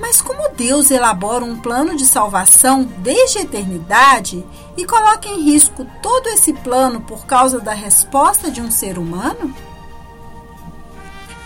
Mas 0.07 0.21
como 0.21 0.51
Deus 0.51 0.90
elabora 0.90 1.47
um 1.47 1.59
plano 1.59 1.97
de 1.97 2.05
salvação 2.05 2.85
desde 2.99 3.38
a 3.38 3.40
eternidade 3.40 4.45
e 4.77 4.85
coloca 4.85 5.27
em 5.27 5.40
risco 5.40 5.87
todo 6.03 6.29
esse 6.29 6.53
plano 6.53 7.01
por 7.01 7.25
causa 7.25 7.59
da 7.59 7.73
resposta 7.73 8.51
de 8.51 8.61
um 8.61 8.71
ser 8.71 8.99
humano? 8.99 9.57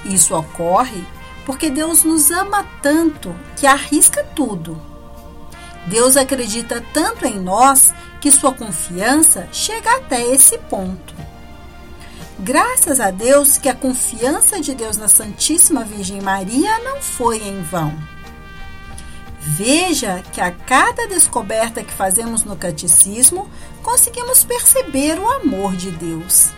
Isso 0.05 0.35
ocorre 0.35 1.05
porque 1.47 1.71
Deus 1.71 2.03
nos 2.03 2.33
ama 2.33 2.66
tanto 2.83 3.33
que 3.55 3.64
arrisca 3.64 4.25
tudo. 4.35 4.77
Deus 5.87 6.16
acredita 6.16 6.85
tanto 6.92 7.27
em 7.27 7.38
nós 7.38 7.94
que 8.21 8.33
sua 8.33 8.53
confiança 8.53 9.49
chega 9.53 9.99
até 9.99 10.21
esse 10.35 10.59
ponto. 10.59 11.14
Graças 12.40 12.99
a 12.99 13.12
Deus 13.12 13.57
que 13.57 13.68
a 13.68 13.75
confiança 13.75 14.61
de 14.61 14.75
Deus 14.75 14.97
na 14.97 15.07
Santíssima 15.07 15.85
Virgem 15.85 16.21
Maria 16.21 16.81
não 16.81 17.01
foi 17.01 17.38
em 17.38 17.62
vão. 17.62 18.17
Veja 19.51 20.23
que 20.31 20.43
a 20.43 20.51
cada 20.51 21.09
descoberta 21.09 21.83
que 21.83 21.93
fazemos 21.93 22.45
no 22.45 22.55
catecismo, 22.55 23.49
conseguimos 23.83 24.45
perceber 24.45 25.19
o 25.19 25.27
amor 25.27 25.75
de 25.75 25.91
Deus. 25.91 26.51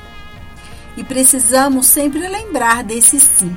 E 0.97 1.05
precisamos 1.05 1.87
sempre 1.87 2.27
lembrar 2.27 2.83
desse 2.83 3.21
sim. 3.21 3.57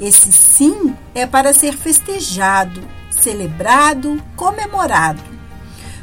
Esse 0.00 0.30
sim 0.30 0.96
é 1.16 1.26
para 1.26 1.52
ser 1.52 1.76
festejado, 1.76 2.80
celebrado, 3.10 4.22
comemorado. 4.36 5.22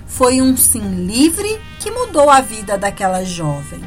Foi 0.05 0.41
um 0.41 0.57
sim 0.57 1.05
livre 1.05 1.61
que 1.79 1.89
mudou 1.89 2.29
a 2.29 2.41
vida 2.41 2.77
daquela 2.77 3.23
jovem. 3.23 3.81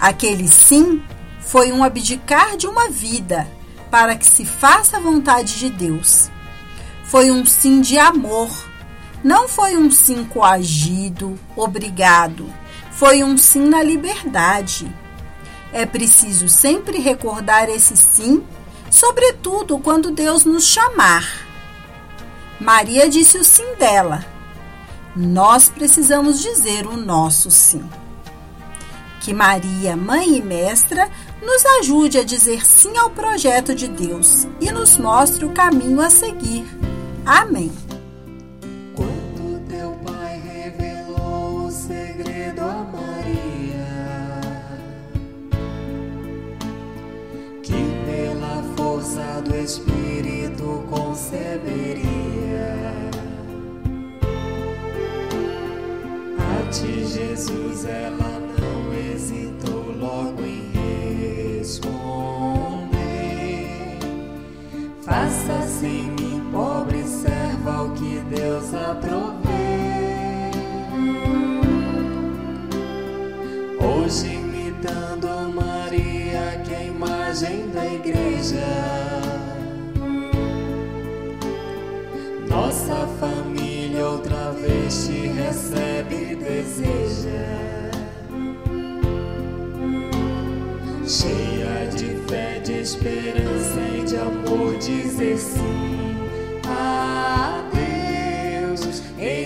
Aquele 0.00 0.48
sim 0.48 1.02
foi 1.40 1.72
um 1.72 1.84
abdicar 1.84 2.56
de 2.56 2.66
uma 2.66 2.88
vida 2.88 3.46
para 3.90 4.16
que 4.16 4.26
se 4.26 4.46
faça 4.46 4.96
a 4.96 5.00
vontade 5.00 5.58
de 5.58 5.68
Deus 5.68 6.30
Foi 7.08 7.30
um 7.30 7.44
sim 7.46 7.80
de 7.80 7.98
amor. 7.98 8.50
Não 9.24 9.48
foi 9.48 9.78
um 9.78 9.90
sim 9.90 10.24
coagido, 10.24 11.38
obrigado. 11.56 12.52
Foi 12.92 13.24
um 13.24 13.36
sim 13.38 13.66
na 13.66 13.82
liberdade. 13.82 14.94
É 15.72 15.86
preciso 15.86 16.48
sempre 16.50 16.98
recordar 16.98 17.70
esse 17.70 17.96
sim, 17.96 18.44
sobretudo 18.90 19.78
quando 19.78 20.10
Deus 20.10 20.44
nos 20.44 20.66
chamar. 20.66 21.46
Maria 22.60 23.08
disse 23.08 23.38
o 23.38 23.44
sim 23.44 23.74
dela. 23.76 24.24
Nós 25.16 25.68
precisamos 25.68 26.42
dizer 26.42 26.86
o 26.86 26.96
nosso 26.96 27.50
sim. 27.50 27.88
Que 29.20 29.32
Maria, 29.32 29.96
mãe 29.96 30.36
e 30.36 30.42
mestra, 30.42 31.10
nos 31.42 31.64
ajude 31.80 32.18
a 32.18 32.24
dizer 32.24 32.66
sim 32.66 32.96
ao 32.98 33.10
projeto 33.10 33.74
de 33.74 33.88
Deus 33.88 34.46
e 34.60 34.70
nos 34.70 34.98
mostre 34.98 35.44
o 35.44 35.50
caminho 35.50 36.00
a 36.00 36.10
seguir. 36.10 36.77
Amém. 37.28 37.70
Quando 38.96 39.60
teu 39.68 39.90
pai 40.02 40.40
revelou 40.40 41.66
o 41.66 41.70
segredo 41.70 42.62
a 42.62 42.86
Maria, 42.90 44.40
que 47.62 47.92
pela 48.06 48.62
força 48.78 49.42
do 49.42 49.54
Espírito 49.54 50.86
conceberia. 50.88 52.08
A 56.38 56.70
ti, 56.70 57.04
Jesus, 57.06 57.84
ela 57.84 58.40
não 58.58 58.94
hesitou 58.94 59.94
logo 59.98 60.42
em 60.46 60.70
responder. 61.58 62.08
Faça-se 65.02 66.08
pobre 66.58 66.97
Deus 68.68 68.74
aprovê. 68.74 70.50
Hoje 73.80 74.34
imitando 74.34 75.54
Maria, 75.54 76.62
que 76.64 76.86
imagem 76.86 77.70
da 77.70 77.86
igreja. 77.86 78.66
Nossa 82.48 83.06
família 83.18 84.06
outra 84.06 84.52
vez 84.52 85.06
te 85.06 85.28
recebe 85.28 86.32
e 86.32 86.36
deseja. 86.36 87.48
Cheia 91.06 91.86
de 91.90 92.16
fé, 92.28 92.58
de 92.58 92.80
esperança 92.80 93.80
e 93.96 94.04
de 94.04 94.16
amor, 94.16 94.76
dizer 94.76 95.38
sim 95.38 95.97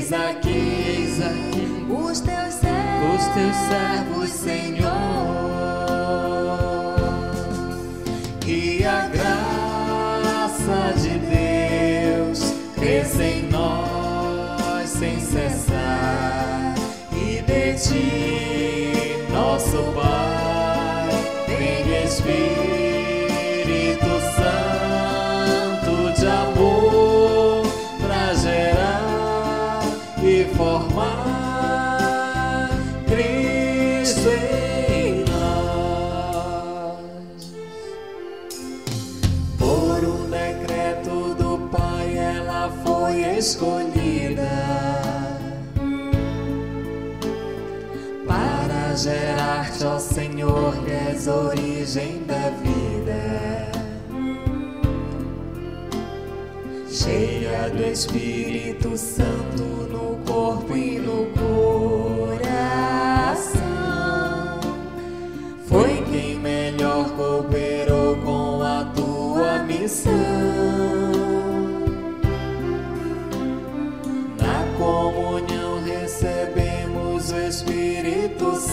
Eis 0.03 0.13
aqui, 0.13 0.49
eis 0.49 1.21
aqui. 1.23 1.87
Os 1.89 2.19
teus 2.19 2.55
servos, 2.55 3.21
os 3.21 3.27
teus 3.35 3.57
servos, 3.69 4.31
Senhor. 4.31 4.91
Que 8.41 8.85
a 8.85 9.07
graça 9.07 10.93
de 11.01 11.21
Deus 11.21 12.53
cresça 12.75 13.23
em 13.23 13.49
nós 13.49 14.89
sem 14.89 15.21
cessar. 15.21 16.75
E 17.13 17.41
de 17.41 17.75
ti, 17.79 19.33
nosso 19.33 19.85
Pai, 19.95 21.11
vem 21.47 22.05
Espírito 22.05 22.82
escolhida 43.43 44.49
para 48.25 48.95
gerar-te, 48.97 49.85
ó 49.85 49.99
Senhor, 49.99 50.77
que 50.85 50.93
és 50.93 51.27
origem 51.27 52.23
da 52.25 52.51
vida. 52.63 53.73
Cheia 56.89 57.69
do 57.71 57.83
Espírito 57.83 58.97
Santo 58.97 59.92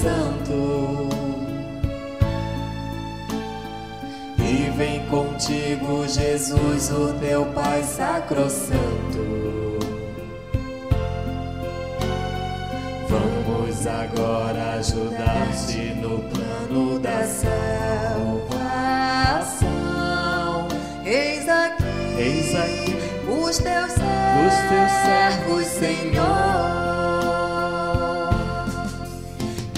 Santo. 0.01 1.09
E 4.37 4.69
vem 4.77 5.05
contigo, 5.07 6.07
Jesus, 6.07 6.89
o 6.89 7.13
teu 7.19 7.45
Pai 7.47 7.83
Sacrosanto. 7.83 8.79
Vamos 13.09 13.85
agora 13.85 14.75
ajudar-te 14.79 15.93
no 15.95 16.19
plano 16.19 16.99
da 16.99 17.25
salvação. 17.25 17.59
Eis 21.05 21.49
aqui, 21.49 21.83
eis 22.17 22.55
aqui 22.55 22.95
os 23.27 23.57
teus 23.57 23.91
servos, 23.91 24.45
os 24.47 24.53
teus 24.69 24.91
servos, 25.03 25.65
Senhor. 25.65 26.68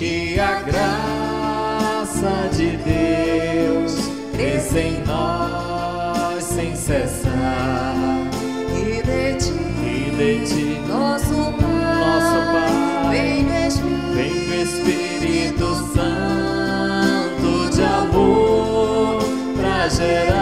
Que 0.02 0.40
a 0.40 0.64
graça 0.64 2.50
de 2.58 2.76
Deus 2.78 4.10
cresça 4.36 4.80
em 4.80 5.00
nós 5.06 6.44
sem 6.44 6.76
cessar. 6.76 7.94
E 8.76 9.04
de 9.04 9.36
ti, 9.38 9.54
e 9.86 10.10
de 10.18 10.44
ti 10.48 10.82
nosso 10.88 11.54
Pai, 11.54 12.00
nosso 12.00 12.40
Pai, 12.52 13.12
vem 13.12 13.46
o 13.46 13.54
Espírito, 13.68 14.16
vem 14.16 14.34
o 14.50 14.54
Espírito 14.64 15.68
Santo 15.94 17.70
de 17.70 17.84
amor 17.84 19.22
para 19.56 19.88
gerar 19.88 20.41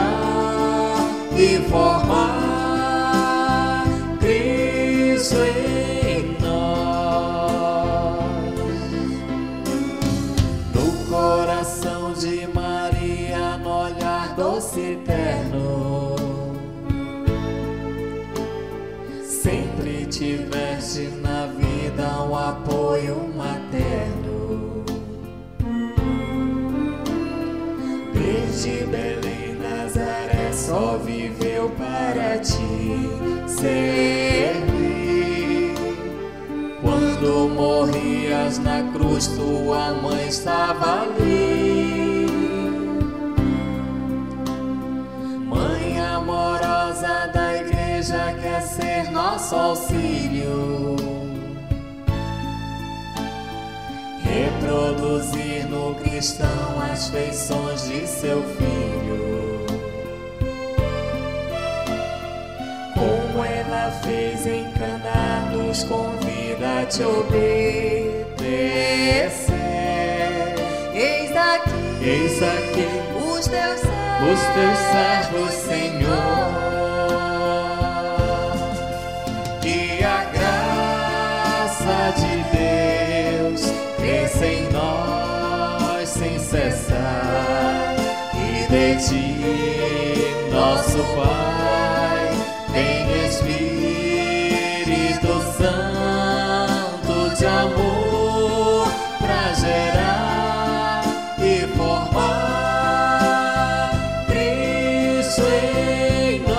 Quando 36.82 37.50
morrias 37.50 38.58
na 38.60 38.84
cruz, 38.94 39.28
tua 39.28 39.92
mãe 39.96 40.30
estava 40.30 41.02
ali. 41.02 42.26
Mãe 45.46 46.00
amorosa 46.00 47.30
da 47.34 47.58
igreja, 47.58 48.34
quer 48.42 48.62
ser 48.62 49.12
nosso 49.12 49.54
auxílio. 49.54 50.96
Reproduzir 54.24 55.68
no 55.68 55.96
cristão 55.96 56.82
as 56.90 57.10
feições 57.10 57.90
de 57.90 58.08
seu 58.08 58.42
filho. 58.42 59.39
fez 63.92 64.46
encanar 64.46 65.52
nos 65.52 65.84
convida 65.84 66.82
a 66.82 66.86
te 66.86 67.04
obedecer. 67.04 68.40
Eis 70.94 71.36
aqui, 71.36 71.72
eis 72.02 72.44
aqui, 72.44 72.88
os 73.18 73.48
teus 73.48 73.80
servos, 73.80 74.32
os 74.32 74.40
teus 74.54 74.78
servos, 74.92 75.54
Senhor. 75.54 76.70
E 79.66 80.04
a 80.04 80.24
graça 80.34 82.14
de 82.18 82.34
Deus 82.58 83.62
cresça 83.98 84.46
em 84.46 84.70
nós 84.72 86.10
sem 86.10 86.38
cessar. 86.40 87.96
E 88.36 88.68
de 88.68 88.96
ti, 89.08 90.52
nosso 90.52 90.98
Pai. 91.16 91.89
Espírito 93.40 95.32
Santo 95.58 97.16
de 97.38 97.46
amor 97.46 98.92
pra 99.18 99.54
gerar 99.54 101.04
e 101.40 101.66
formar 101.78 103.92
Cristo 104.28 105.42
em 105.42 106.42
nós. 106.42 106.50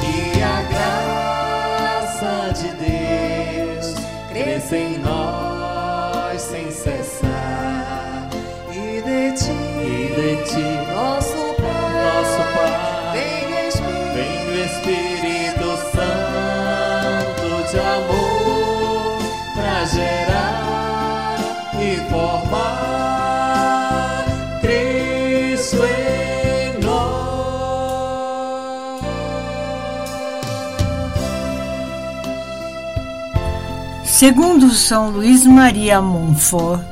Que 0.00 0.42
a 0.42 0.62
graça 0.72 2.34
de 2.54 2.68
Deus 2.82 3.86
cresça 4.32 4.76
em 4.76 4.96
nós 4.98 6.40
sem 6.40 6.70
cessar. 6.70 8.30
E 8.72 8.98
e 8.98 9.02
de 10.14 10.36
ti, 10.44 10.77
Espírito 14.68 15.70
Santo 15.92 17.48
de 17.70 17.78
amor 17.78 19.18
pra 19.54 19.84
gerar 19.86 21.36
e 21.80 21.96
formar 22.10 23.46
Cristo 24.60 25.78
em 25.84 26.80
nós. 26.84 27.08
Segundo 34.04 34.70
São 34.70 35.10
Luís 35.10 35.46
Maria 35.46 36.02
Montfort, 36.02 36.82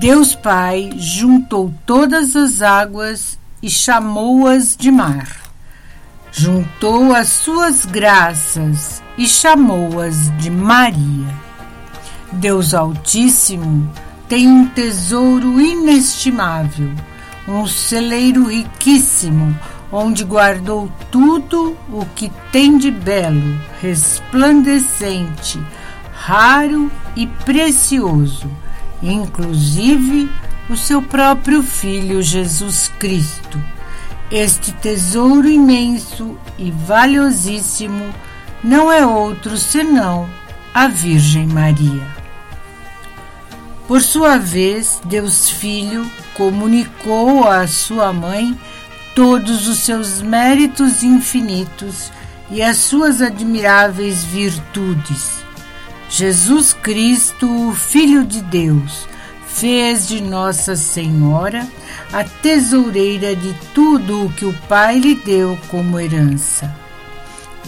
Deus 0.00 0.34
Pai 0.34 0.90
juntou 0.96 1.72
todas 1.84 2.34
as 2.34 2.62
águas 2.62 3.38
e 3.62 3.68
chamou-as 3.68 4.74
de 4.76 4.90
mar. 4.90 5.43
Juntou 6.36 7.14
as 7.14 7.28
suas 7.28 7.84
graças 7.84 9.00
e 9.16 9.24
chamou-as 9.24 10.36
de 10.36 10.50
Maria. 10.50 11.32
Deus 12.32 12.74
Altíssimo 12.74 13.88
tem 14.28 14.48
um 14.48 14.66
tesouro 14.66 15.60
inestimável, 15.60 16.90
um 17.46 17.68
celeiro 17.68 18.46
riquíssimo, 18.46 19.56
onde 19.92 20.24
guardou 20.24 20.90
tudo 21.08 21.76
o 21.88 22.04
que 22.16 22.32
tem 22.50 22.78
de 22.78 22.90
belo, 22.90 23.56
resplandecente, 23.80 25.62
raro 26.12 26.90
e 27.14 27.28
precioso, 27.28 28.50
inclusive 29.00 30.28
o 30.68 30.76
seu 30.76 31.00
próprio 31.00 31.62
Filho 31.62 32.20
Jesus 32.20 32.90
Cristo. 32.98 33.73
Este 34.30 34.72
tesouro 34.72 35.48
imenso 35.48 36.38
e 36.58 36.70
valiosíssimo 36.70 38.12
não 38.62 38.90
é 38.90 39.04
outro 39.04 39.56
senão 39.58 40.28
a 40.72 40.88
Virgem 40.88 41.46
Maria. 41.46 42.06
Por 43.86 44.00
sua 44.00 44.38
vez, 44.38 45.00
Deus 45.04 45.50
Filho 45.50 46.10
comunicou 46.34 47.46
à 47.46 47.66
sua 47.66 48.12
mãe 48.12 48.58
todos 49.14 49.68
os 49.68 49.80
seus 49.80 50.22
méritos 50.22 51.02
infinitos 51.02 52.10
e 52.50 52.62
as 52.62 52.78
suas 52.78 53.20
admiráveis 53.20 54.24
virtudes. 54.24 55.44
Jesus 56.08 56.72
Cristo, 56.72 57.68
o 57.68 57.74
Filho 57.74 58.24
de 58.24 58.40
Deus, 58.40 59.06
fez 59.54 60.08
de 60.08 60.20
Nossa 60.20 60.74
Senhora 60.74 61.66
a 62.12 62.24
tesoureira 62.24 63.36
de 63.36 63.54
tudo 63.72 64.26
o 64.26 64.32
que 64.32 64.44
o 64.44 64.52
Pai 64.68 64.98
lhe 64.98 65.14
deu 65.14 65.56
como 65.70 65.98
herança. 65.98 66.74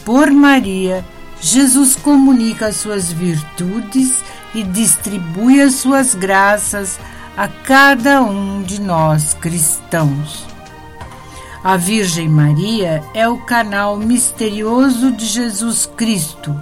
Por 0.05 0.31
Maria, 0.31 1.05
Jesus 1.41 1.95
comunica 1.95 2.67
as 2.67 2.77
suas 2.77 3.13
virtudes 3.13 4.25
e 4.55 4.63
distribui 4.63 5.61
as 5.61 5.75
suas 5.75 6.15
graças 6.15 6.99
a 7.37 7.47
cada 7.47 8.21
um 8.21 8.63
de 8.63 8.81
nós 8.81 9.35
cristãos. 9.35 10.45
A 11.63 11.77
Virgem 11.77 12.29
Maria 12.29 13.03
é 13.15 13.29
o 13.29 13.39
canal 13.39 13.97
misterioso 13.97 15.13
de 15.13 15.27
Jesus 15.27 15.87
Cristo, 15.97 16.55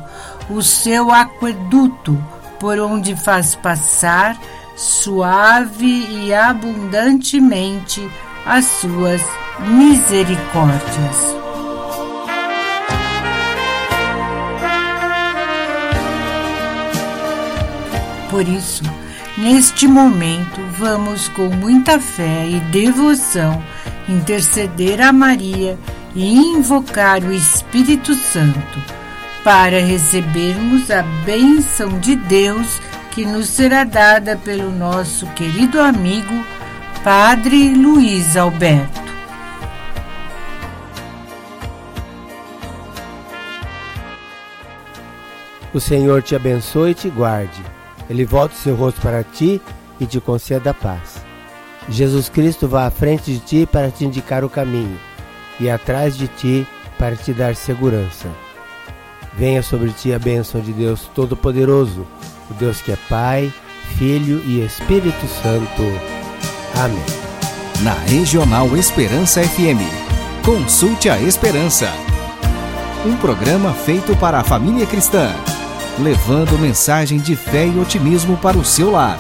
o 0.51 0.62
seu 0.62 1.11
aqueduto 1.11 2.22
por 2.59 2.78
onde 2.78 3.14
faz 3.14 3.55
passar 3.55 4.38
suave 4.77 6.07
e 6.11 6.35
abundantemente 6.35 8.09
as 8.45 8.64
suas 8.64 9.22
misericórdias. 9.61 11.35
Por 18.31 18.49
isso, 18.49 18.83
neste 19.39 19.87
momento, 19.87 20.61
vamos 20.77 21.29
com 21.29 21.49
muita 21.49 22.01
fé 22.01 22.49
e 22.49 22.59
devoção 22.72 23.62
interceder 24.09 25.01
a 25.01 25.12
Maria 25.12 25.79
e 26.16 26.37
invocar 26.37 27.22
o 27.22 27.33
Espírito 27.33 28.14
Santo 28.14 28.83
para 29.45 29.79
recebermos 29.81 30.91
a 30.91 31.03
bênção 31.25 31.99
de 32.01 32.16
Deus 32.16 32.81
que 33.14 33.24
nos 33.24 33.48
será 33.48 33.84
dada 33.84 34.36
pelo 34.36 34.72
nosso 34.72 35.24
querido 35.34 35.80
amigo 35.80 36.34
Padre 37.04 37.72
Luiz 37.72 38.36
Alberto. 38.36 39.00
O 45.72 45.78
Senhor 45.78 46.22
te 46.22 46.34
abençoe 46.34 46.90
e 46.90 46.94
te 46.94 47.08
guarde. 47.08 47.62
Ele 48.10 48.24
volte 48.24 48.56
seu 48.56 48.74
rosto 48.74 49.00
para 49.00 49.22
ti 49.22 49.62
e 50.00 50.06
te 50.06 50.20
conceda 50.20 50.70
a 50.70 50.74
paz. 50.74 51.24
Jesus 51.88 52.28
Cristo 52.28 52.66
vá 52.66 52.86
à 52.86 52.90
frente 52.90 53.32
de 53.32 53.38
ti 53.38 53.66
para 53.66 53.92
te 53.92 54.04
indicar 54.04 54.44
o 54.44 54.50
caminho 54.50 54.98
e 55.60 55.70
atrás 55.70 56.16
de 56.16 56.26
ti 56.26 56.66
para 56.98 57.14
te 57.14 57.32
dar 57.32 57.54
segurança. 57.54 58.28
Venha 59.34 59.62
sobre 59.62 59.90
ti 59.90 60.12
a 60.12 60.18
bênção 60.18 60.60
de 60.60 60.72
Deus 60.72 61.10
Todo-Poderoso, 61.14 62.06
o 62.51 62.55
Deus 62.55 62.80
que 62.80 62.92
é 62.92 62.97
Pai, 63.09 63.53
Filho 63.97 64.42
e 64.47 64.64
Espírito 64.64 65.26
Santo. 65.42 65.82
Amém. 66.82 67.05
Na 67.82 67.95
Regional 67.95 68.76
Esperança 68.76 69.42
FM. 69.42 69.82
Consulte 70.45 71.09
a 71.09 71.20
Esperança. 71.20 71.92
Um 73.07 73.16
programa 73.16 73.72
feito 73.72 74.16
para 74.16 74.40
a 74.40 74.45
família 74.45 74.86
cristã, 74.86 75.34
levando 75.99 76.59
mensagem 76.59 77.18
de 77.18 77.36
fé 77.36 77.66
e 77.66 77.78
otimismo 77.78 78.36
para 78.38 78.57
o 78.57 78.64
seu 78.64 78.90
lar. 78.92 79.18